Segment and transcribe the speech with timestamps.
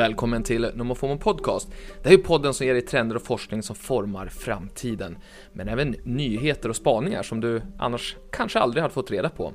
[0.00, 1.68] Välkommen till Nomofomo Podcast.
[2.02, 5.18] Det här är podden som ger dig trender och forskning som formar framtiden.
[5.52, 9.54] Men även nyheter och spaningar som du annars kanske aldrig hade fått reda på.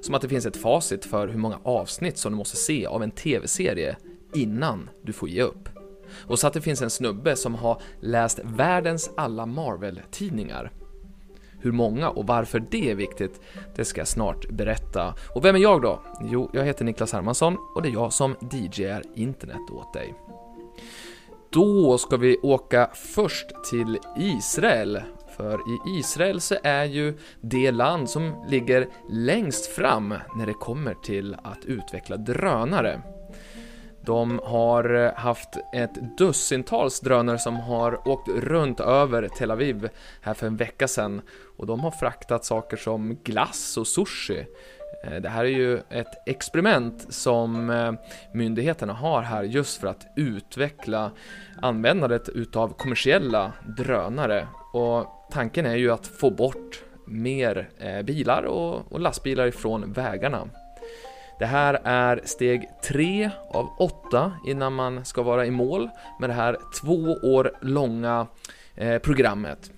[0.00, 3.02] Som att det finns ett facit för hur många avsnitt som du måste se av
[3.02, 3.96] en TV-serie
[4.34, 5.68] innan du får ge upp.
[6.26, 10.70] Och så att det finns en snubbe som har läst världens alla Marvel-tidningar.
[11.62, 13.40] Hur många och varför det är viktigt,
[13.76, 15.14] det ska jag snart berätta.
[15.34, 16.02] Och vem är jag då?
[16.22, 20.14] Jo, jag heter Niklas Hermansson och det är jag som DJar internet åt dig.
[21.50, 25.02] Då ska vi åka först till Israel.
[25.36, 30.94] För i Israel så är ju det land som ligger längst fram när det kommer
[30.94, 33.02] till att utveckla drönare.
[34.04, 39.88] De har eh, haft ett dussintals drönare som har åkt runt över Tel Aviv
[40.20, 41.22] här för en vecka sedan
[41.56, 44.46] och de har fraktat saker som glass och sushi.
[45.04, 47.92] Eh, det här är ju ett experiment som eh,
[48.34, 51.10] myndigheterna har här just för att utveckla
[51.62, 57.68] användandet utav kommersiella drönare och tanken är ju att få bort mer
[58.02, 60.48] bilar och lastbilar ifrån vägarna.
[61.42, 65.88] Det här är steg tre av åtta innan man ska vara i mål
[66.20, 68.26] med det här två år långa
[68.74, 69.72] eh, programmet.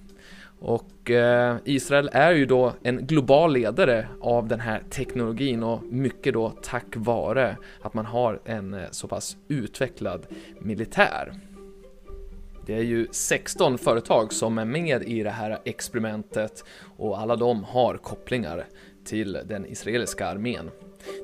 [0.60, 6.34] Och eh, Israel är ju då en global ledare av den här teknologin och mycket
[6.34, 10.26] då tack vare att man har en eh, så pass utvecklad
[10.60, 11.32] militär.
[12.66, 16.64] Det är ju 16 företag som är med i det här experimentet
[16.96, 18.66] och alla de har kopplingar
[19.04, 20.70] till den israeliska armén.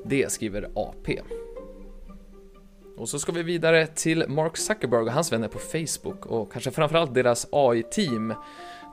[0.05, 1.21] Det skriver AP.
[2.97, 6.71] Och så ska vi vidare till Mark Zuckerberg och hans vänner på Facebook och kanske
[6.71, 8.33] framförallt deras AI-team.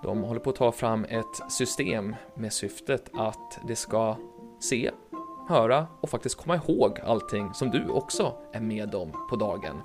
[0.03, 4.17] De håller på att ta fram ett system med syftet att det ska
[4.61, 4.91] se,
[5.49, 9.83] höra och faktiskt komma ihåg allting som du också är med om på dagen.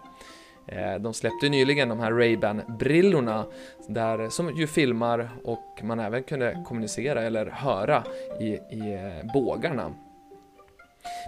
[0.66, 3.46] Eh, de släppte nyligen de här Ray-Ban-brillorna
[3.88, 8.04] där, som ju filmar och man även kunde kommunicera eller höra
[8.40, 9.92] i, i eh, bågarna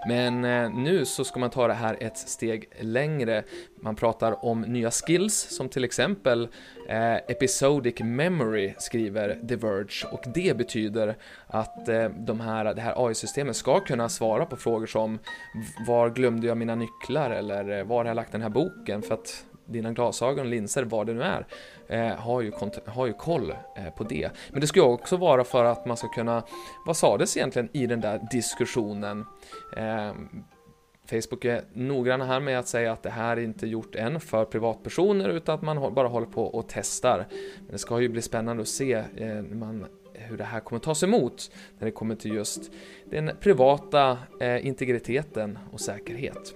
[0.08, 3.44] men eh, nu så ska man ta det här ett steg längre.
[3.76, 6.48] Man pratar om nya skills som till exempel
[6.90, 10.08] eh, Episodic Memory skriver The Verge.
[10.12, 11.16] Och det betyder
[11.48, 15.20] att eh, de här, det här AI-systemet ska kunna svara på frågor som
[15.88, 17.32] var glömde jag mina nycklar?
[17.32, 19.02] eller var har jag lagt den här boken?
[19.02, 21.46] För att dina glasögon, linser, vad det nu är,
[21.88, 22.52] eh, har, ju
[22.86, 24.30] har ju koll eh, på det.
[24.52, 26.44] Men det ska ju också vara för att man ska kunna,
[26.86, 29.26] vad sades egentligen i den där diskussionen?
[29.78, 30.14] Eh,
[31.10, 34.46] Facebook är noggranna här med att säga att det här är inte gjort än för
[34.46, 37.28] privatpersoner utan att man bara håller på och testar.
[37.58, 41.04] Men det ska ju bli spännande att se eh, man, hur det här kommer tas
[41.04, 42.72] emot när det kommer till just
[43.06, 46.54] den privata eh, integriteten och säkerhet.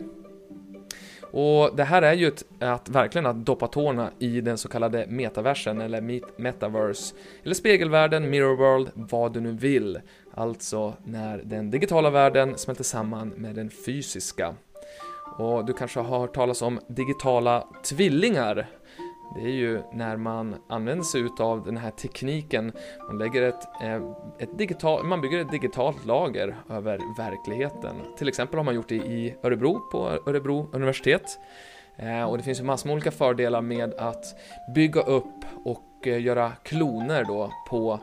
[1.32, 5.06] Och det här är ju ett, att verkligen att doppa tårna i den så kallade
[5.08, 10.00] metaversen eller metaverse eller spegelvärlden, mirror world, vad du nu vill.
[10.34, 14.56] Alltså när den digitala världen smälter samman med den fysiska.
[15.38, 18.68] Och du kanske har hört talas om digitala tvillingar
[19.36, 22.72] det är ju när man använder sig utav den här tekniken,
[23.08, 24.02] man lägger ett, eh,
[24.40, 27.96] ett digital, man bygger ett digitalt lager över verkligheten.
[28.18, 31.40] Till exempel har man gjort det i Örebro, på Örebro universitet.
[31.98, 34.26] Eh, och det finns ju massor med olika fördelar med att
[34.76, 38.00] bygga upp och eh, göra kloner då på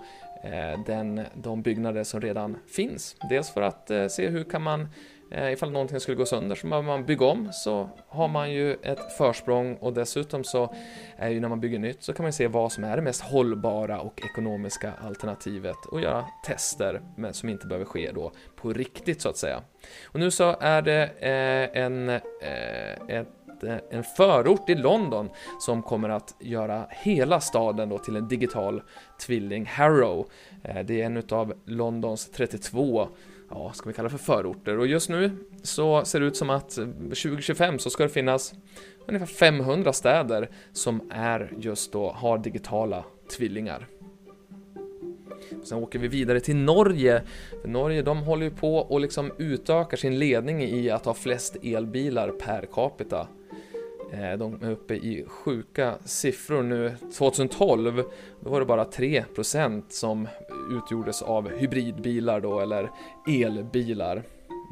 [0.86, 3.16] den, de byggnader som redan finns.
[3.30, 4.88] Dels för att se hur kan man
[5.30, 8.72] Eh, ifall någonting skulle gå sönder så behöver man bygga om så har man ju
[8.72, 10.74] ett försprång och dessutom så
[11.16, 13.22] är ju när man bygger nytt så kan man se vad som är det mest
[13.22, 19.20] hållbara och ekonomiska alternativet och göra tester men som inte behöver ske då på riktigt
[19.20, 19.62] så att säga.
[20.04, 23.28] Och nu så är det eh, en, eh, ett
[23.90, 25.30] en förort i London
[25.60, 28.82] som kommer att göra hela staden då till en digital
[29.26, 30.26] tvilling, Harrow.
[30.84, 33.08] Det är en av Londons 32
[33.50, 34.78] ja, ska vi kalla för förorter.
[34.78, 35.30] Och just nu
[35.62, 38.54] så ser det ut som att 2025 så ska det finnas
[39.06, 43.04] ungefär 500 städer som är just då, har digitala
[43.36, 43.86] tvillingar.
[45.64, 47.22] Sen åker vi vidare till Norge.
[47.62, 51.56] För Norge de håller ju på och liksom utökar sin ledning i att ha flest
[51.62, 53.28] elbilar per capita.
[54.12, 56.96] Eh, de är uppe i sjuka siffror nu.
[57.18, 58.02] 2012
[58.40, 60.28] då var det bara 3% som
[60.70, 62.90] utgjordes av hybridbilar då, eller
[63.28, 64.22] elbilar.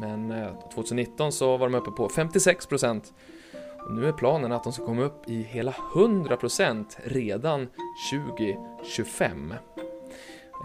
[0.01, 3.03] Men eh, 2019 så var de uppe på 56%
[3.85, 7.69] och nu är planen att de ska komma upp i hela 100% redan
[8.11, 9.55] 2025.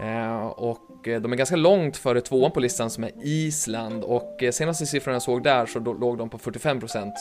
[0.00, 4.42] Eh, och eh, de är ganska långt före tvåan på listan som är Island och
[4.42, 7.12] eh, senaste siffrorna jag såg där så låg de på 45%.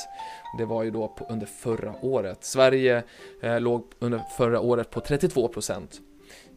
[0.58, 2.44] Det var ju då under förra året.
[2.44, 3.04] Sverige
[3.60, 5.88] låg under förra året på 32%.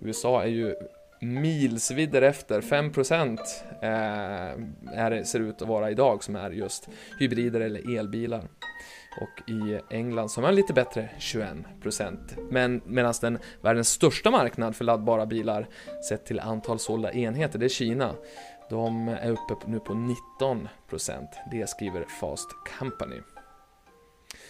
[0.00, 0.74] USA är ju
[1.22, 3.38] Milsvidder efter 5%
[3.82, 6.88] eh, det, ser ut att vara idag som är just
[7.18, 8.48] hybrider eller elbilar
[9.20, 12.48] och i England som man lite bättre 21%.
[12.50, 15.68] Men medan den världens största marknad för laddbara bilar
[16.08, 18.14] sett till antal sålda enheter, det är Kina.
[18.70, 21.26] De är uppe nu på 19%.
[21.50, 22.48] Det skriver Fast
[22.78, 23.20] Company.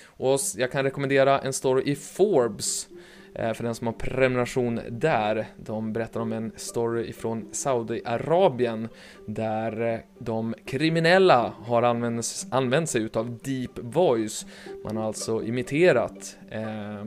[0.04, 2.91] Och jag kan rekommendera en story i Forbes Eh,
[3.34, 5.46] Eh, för den som har prenumeration där.
[5.56, 8.88] De berättar om en story ifrån Saudiarabien
[9.26, 14.46] där eh, de kriminella har använt, använt sig utav deep voice.
[14.84, 17.04] Man har alltså imiterat eh,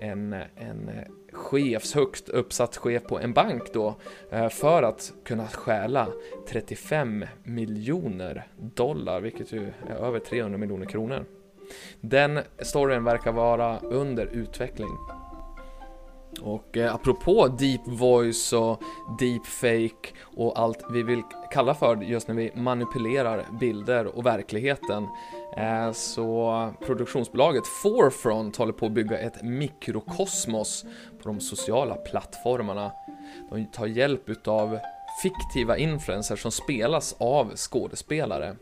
[0.00, 0.90] en, en
[1.32, 3.94] chefs, högt uppsatt chef på en bank då
[4.30, 6.08] eh, för att kunna stjäla
[6.48, 11.24] 35 miljoner dollar, vilket ju är över 300 miljoner kronor.
[12.00, 15.13] Den storyn verkar vara under utveckling.
[16.44, 18.82] Och eh, apropå deep voice och
[19.18, 25.08] deep fake och allt vi vill kalla för just när vi manipulerar bilder och verkligheten
[25.56, 30.84] eh, så produktionsbolaget Forefront håller på att bygga ett mikrokosmos
[31.22, 32.92] på de sociala plattformarna.
[33.50, 34.78] De tar hjälp utav
[35.22, 38.56] fiktiva influencers som spelas av skådespelare.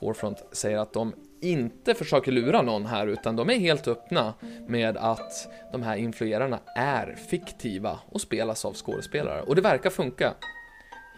[0.00, 4.34] Forefront säger att de inte försöker lura någon här utan de är helt öppna
[4.66, 10.34] med att de här influerarna är fiktiva och spelas av skådespelare och det verkar funka.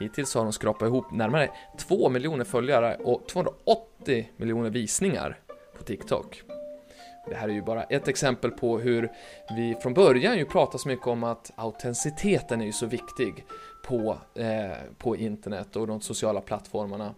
[0.00, 5.38] Hittills har de skrapat ihop närmare 2 miljoner följare och 280 miljoner visningar
[5.78, 6.42] på TikTok.
[7.28, 9.12] Det här är ju bara ett exempel på hur
[9.56, 13.44] vi från början ju pratar så mycket om att autenticiteten är ju så viktig
[13.84, 17.14] på, eh, på internet och de sociala plattformarna.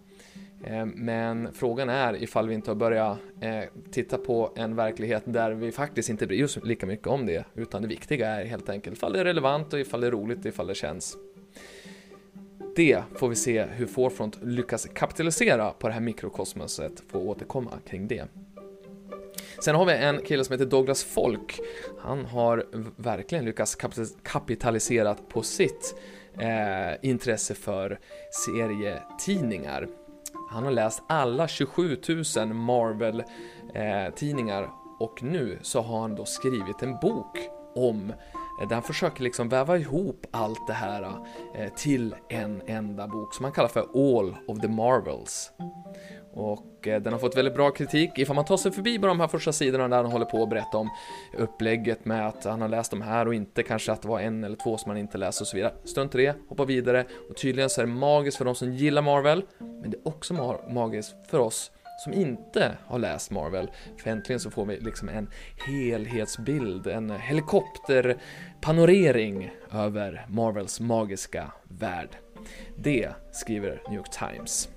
[0.65, 5.51] Eh, men frågan är ifall vi inte har börjat eh, titta på en verklighet där
[5.51, 8.97] vi faktiskt inte bryr oss lika mycket om det, utan det viktiga är helt enkelt
[8.97, 11.17] ifall det är relevant och ifall det är roligt, ifall det känns.
[12.77, 18.09] Det får vi se hur Forefront lyckas kapitalisera på det här mikrokosmoset, Får återkomma kring
[18.09, 18.25] det.
[19.65, 21.61] Sen har vi en kille som heter Douglas Folk.
[21.99, 22.67] Han har
[22.97, 23.77] verkligen lyckats
[24.23, 25.95] kapitalisera på sitt
[26.39, 27.99] eh, intresse för
[28.47, 29.89] serietidningar.
[30.53, 31.97] Han har läst alla 27
[32.37, 37.39] 000 Marvel-tidningar och nu så har han då skrivit en bok
[37.75, 38.13] om
[38.61, 41.03] eh, där han försöker liksom väva ihop allt det här
[41.55, 45.53] eh, till en enda bok som han kallar för All of the Marvels.
[46.35, 48.19] Och eh, den har fått väldigt bra kritik.
[48.19, 50.51] Ifall man tar sig förbi bara de här första sidorna där han håller på att
[50.51, 50.91] berätta om
[51.39, 54.45] upplägget med att han har läst de här och inte kanske att det var en
[54.45, 55.73] eller två som han inte läst och så vidare.
[55.85, 57.05] Strunt i det, hoppa vidare.
[57.31, 60.61] Och tydligen så är det magiskt för de som gillar Marvel, men det är också
[60.69, 61.71] magiskt för oss
[62.05, 63.71] som inte har läst Marvel.
[63.97, 65.31] För äntligen så får vi liksom en
[65.67, 72.17] helhetsbild, en helikopterpanorering över Marvels magiska värld.
[72.77, 74.69] Det skriver New York Times.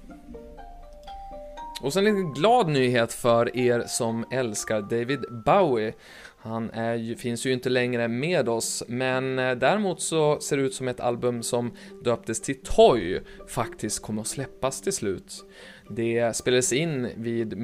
[1.85, 5.93] Och sen en glad nyhet för er som älskar David Bowie.
[6.37, 10.73] Han är, finns ju inte längre med oss, men eh, däremot så ser det ut
[10.73, 11.71] som ett album som
[12.03, 15.45] döptes till Toy faktiskt kommer att släppas till slut.
[15.89, 17.57] Det spelades in vid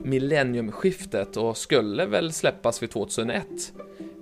[0.00, 3.46] millenniumskiftet och skulle väl släppas vid 2001.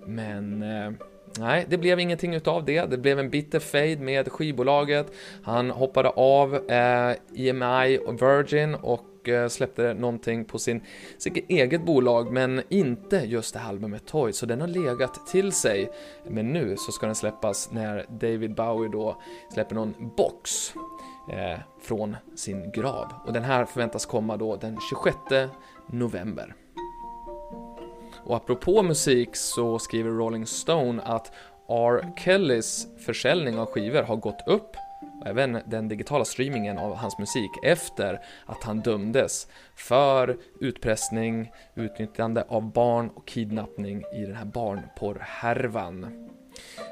[0.06, 0.92] Men eh,
[1.38, 2.90] Nej, det blev ingenting utav det.
[2.90, 5.12] Det blev en bitter fade med skivbolaget.
[5.42, 10.82] Han hoppade av eh, EMI och Virgin och och eh, släppte någonting på sin,
[11.18, 15.52] sitt eget bolag, men inte just det här albumet Toy, så den har legat till
[15.52, 15.90] sig.
[16.28, 19.22] Men nu så ska den släppas när David Bowie då
[19.52, 20.72] släpper någon box
[21.32, 23.12] eh, från sin grav.
[23.26, 25.16] Och den här förväntas komma då den 26
[25.86, 26.54] november.
[28.24, 31.32] Och apropå musik så skriver Rolling Stone att
[31.68, 32.12] R.
[32.16, 34.76] Kellys försäljning av skivor har gått upp
[35.20, 42.44] och även den digitala streamingen av hans musik efter att han dömdes för utpressning, utnyttjande
[42.48, 46.30] av barn och kidnappning i den här barnporrhärvan.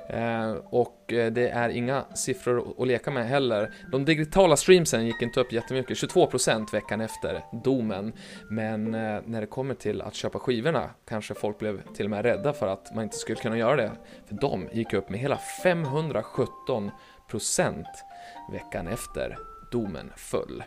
[0.08, 3.74] Eh, och eh, det är inga siffror att leka med heller.
[3.92, 8.12] De digitala streamsen gick inte upp jättemycket, 22% veckan efter domen.
[8.50, 12.24] Men eh, när det kommer till att köpa skivorna kanske folk blev till och med
[12.24, 13.92] rädda för att man inte skulle kunna göra det.
[14.26, 17.84] För de gick upp med hela 517%
[18.52, 19.38] veckan efter
[19.72, 20.62] domen föll.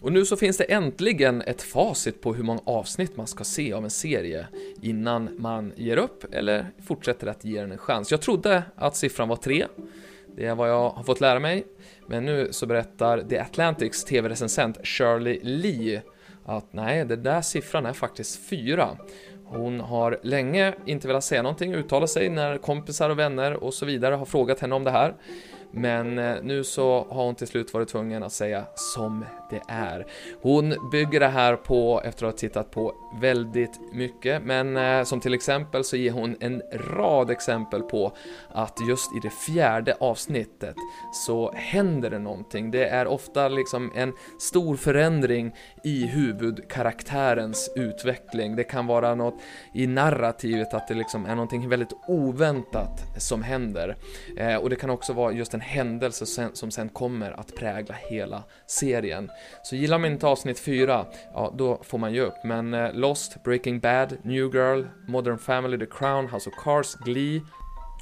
[0.00, 3.72] Och nu så finns det äntligen ett facit på hur många avsnitt man ska se
[3.72, 4.46] av en serie
[4.82, 8.10] innan man ger upp eller fortsätter att ge den en chans.
[8.10, 9.66] Jag trodde att siffran var tre.
[10.36, 11.66] Det är vad jag har fått lära mig.
[12.06, 16.02] Men nu så berättar The Atlantics TV-recensent Shirley Lee
[16.44, 18.96] att nej, den där siffran är faktiskt fyra.
[19.48, 23.86] Hon har länge inte velat säga någonting, uttala sig när kompisar och vänner och så
[23.86, 25.14] vidare har frågat henne om det här.
[25.70, 30.06] Men eh, nu så har hon till slut varit tvungen att säga som det är.
[30.42, 35.20] Hon bygger det här på, efter att ha tittat på väldigt mycket, men eh, som
[35.20, 38.12] till exempel så ger hon en rad exempel på
[38.48, 40.76] att just i det fjärde avsnittet
[41.12, 42.70] så händer det någonting.
[42.70, 45.54] Det är ofta liksom en stor förändring
[45.84, 48.56] i huvudkaraktärens utveckling.
[48.56, 49.34] Det kan vara något
[49.74, 53.96] i narrativet, att det liksom är någonting väldigt oväntat som händer.
[54.36, 58.42] Eh, och det kan också vara just en händelse som sen kommer att prägla hela
[58.66, 59.30] serien.
[59.62, 62.44] Så gillar man inte avsnitt 4, ja då får man ge upp.
[62.44, 67.40] Men eh, Lost, Breaking Bad, New Girl, Modern Family, The Crown, House of Cards, Glee,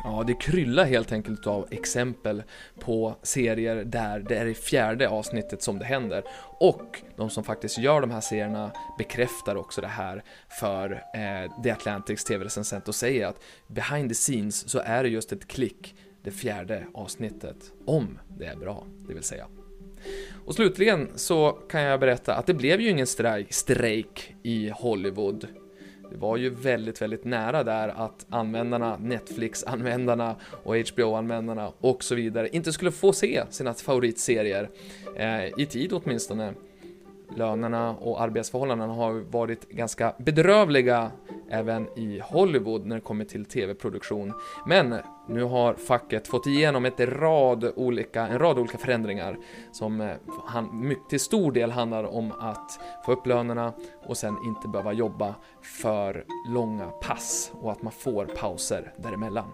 [0.04, 2.42] Ja, det kryllar helt enkelt av exempel
[2.80, 6.24] på serier där det är i fjärde avsnittet som det händer.
[6.58, 10.24] Och de som faktiskt gör de här serierna bekräftar också det här
[10.60, 15.32] för eh, The Atlantics TV-recensent och säger att behind the scenes så är det just
[15.32, 19.46] ett klick det fjärde avsnittet, om det är bra, det vill säga.
[20.44, 25.46] Och slutligen så kan jag berätta att det blev ju ingen strejk, strejk i Hollywood.
[26.10, 32.48] Det var ju väldigt, väldigt nära där att användarna, Netflix-användarna och HBO-användarna och så vidare
[32.48, 34.70] inte skulle få se sina favoritserier,
[35.16, 36.54] eh, i tid åtminstone
[37.36, 41.10] lönerna och arbetsförhållandena har varit ganska bedrövliga
[41.50, 44.32] även i Hollywood när det kommer till tv-produktion.
[44.66, 44.96] Men
[45.28, 49.36] nu har facket fått igenom ett rad olika, en rad olika förändringar
[49.72, 50.16] som eh,
[51.08, 53.72] till stor del handlar om att få upp lönerna
[54.06, 55.34] och sen inte behöva jobba
[55.80, 59.48] för långa pass och att man får pauser däremellan.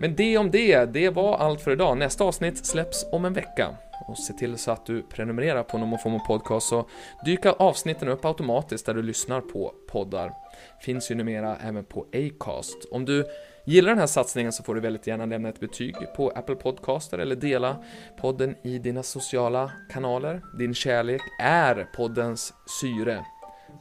[0.00, 1.98] Men det om det, det var allt för idag.
[1.98, 3.76] Nästa avsnitt släpps om en vecka
[4.08, 6.88] och se till så att du prenumererar på NomoFomo Podcast så
[7.24, 10.32] dyker avsnitten upp automatiskt där du lyssnar på poddar.
[10.80, 12.84] Finns ju numera även på Acast.
[12.90, 13.24] Om du
[13.64, 17.18] gillar den här satsningen så får du väldigt gärna lämna ett betyg på Apple Podcaster
[17.18, 17.76] eller dela
[18.20, 20.42] podden i dina sociala kanaler.
[20.58, 23.24] Din kärlek är poddens syre.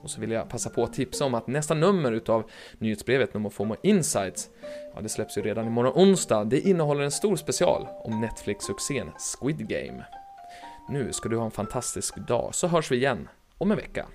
[0.03, 3.75] Och så vill jag passa på att tipsa om att nästa nummer utav nyhetsbrevet NomoFomo
[3.83, 4.49] Insights,
[4.95, 9.67] ja det släpps ju redan imorgon onsdag, det innehåller en stor special om Netflix-succén Squid
[9.67, 10.05] Game.
[10.89, 14.05] Nu ska du ha en fantastisk dag, så hörs vi igen om en vecka.